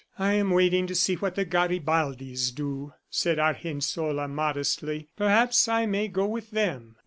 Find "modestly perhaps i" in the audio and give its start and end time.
4.27-5.85